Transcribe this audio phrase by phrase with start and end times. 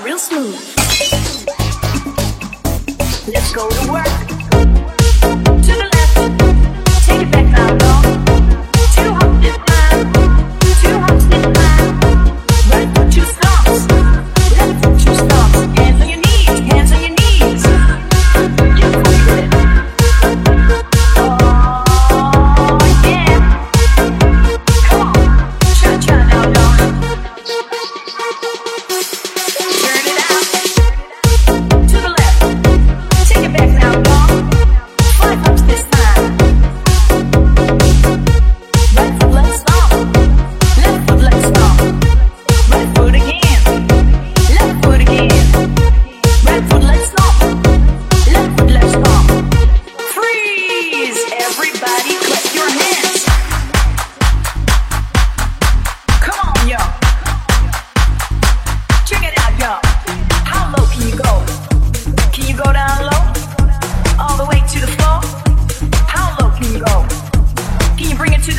[0.00, 0.83] real smooth.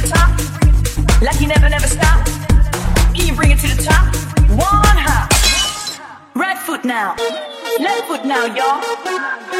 [0.02, 0.30] the top?
[3.16, 4.14] Can you bring it to the top?
[4.50, 5.32] One hop.
[6.36, 7.16] Right foot now.
[7.80, 8.82] Left foot now, y'all.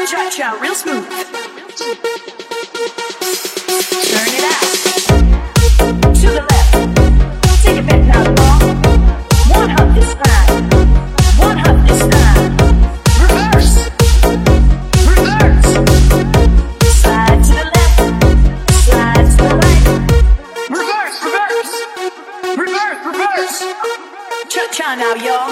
[0.06, 2.15] Cha cha, real smooth.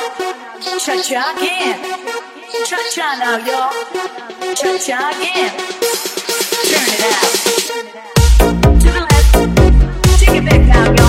[0.05, 1.77] Cha cha again.
[2.67, 3.73] Cha cha now, y'all.
[4.55, 5.53] Cha cha again.
[6.69, 7.31] Turn it out.
[8.81, 9.33] To the left.
[10.21, 11.04] Take it back now, y'all.